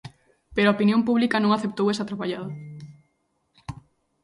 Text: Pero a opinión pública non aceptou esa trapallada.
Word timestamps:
Pero 0.55 0.67
a 0.69 0.75
opinión 0.77 1.01
pública 1.07 1.37
non 1.41 1.51
aceptou 1.53 1.85
esa 1.89 2.07
trapallada. 2.09 2.49